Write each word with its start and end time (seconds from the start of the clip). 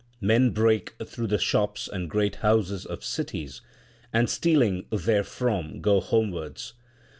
Men 0.19 0.49
break 0.49 0.95
through 1.05 1.27
the 1.27 1.37
shops 1.37 1.87
and 1.87 2.09
great 2.09 2.37
houses 2.37 2.87
of 2.87 3.03
cities 3.03 3.61
and 4.11 4.31
stealing 4.31 4.87
therefrom 4.91 5.79
go 5.79 5.99
homewards. 5.99 6.73